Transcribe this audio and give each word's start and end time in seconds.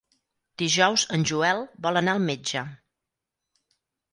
Dijous 0.61 1.03
en 1.17 1.25
Joel 1.31 1.61
vol 1.87 2.01
anar 2.01 2.17
al 2.17 2.25
metge. 2.31 2.65